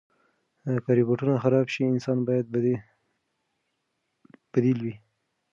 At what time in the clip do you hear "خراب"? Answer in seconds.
1.43-1.67